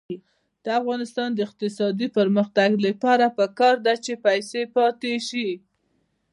[0.63, 5.49] د افغانستان د اقتصادي پرمختګ لپاره پکار ده چې پیسې پاتې شي.